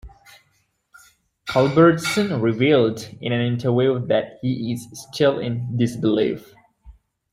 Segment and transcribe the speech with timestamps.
[1.45, 6.55] Culbertson revealed in an interview that he is ...still in disbelief.